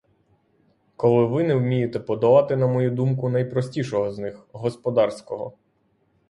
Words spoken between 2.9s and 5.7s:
думку, найпростішого з них— господарського!